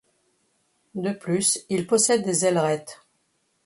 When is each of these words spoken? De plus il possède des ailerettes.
De 0.95 1.11
plus 1.11 1.59
il 1.69 1.85
possède 1.85 2.25
des 2.25 2.43
ailerettes. 2.45 3.05